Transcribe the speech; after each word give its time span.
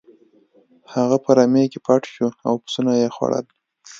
هغه 0.93 1.17
په 1.23 1.29
رمې 1.37 1.63
کې 1.71 1.79
پټ 1.85 2.01
شو 2.13 2.27
او 2.47 2.53
پسونه 2.63 2.93
یې 3.01 3.07
خوړل. 3.15 3.45